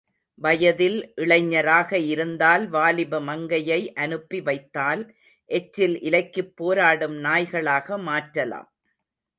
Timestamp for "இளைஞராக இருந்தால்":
1.15-2.65